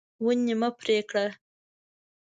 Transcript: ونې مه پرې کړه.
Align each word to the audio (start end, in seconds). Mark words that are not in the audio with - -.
ونې 0.25 0.55
مه 0.59 0.69
پرې 0.79 0.97
کړه. 1.09 1.25